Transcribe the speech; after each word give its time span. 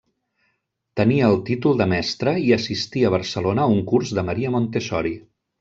Tenia 1.01 1.27
el 1.33 1.37
títol 1.49 1.77
de 1.83 1.87
mestre 1.93 2.35
i 2.45 2.49
assistí 2.59 3.05
a 3.05 3.13
Barcelona 3.19 3.67
a 3.67 3.71
un 3.77 3.87
curs 3.93 4.19
de 4.21 4.27
Maria 4.31 4.57
Montessori. 4.59 5.17